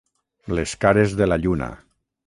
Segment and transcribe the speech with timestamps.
[0.59, 1.71] Les cares de la lluna.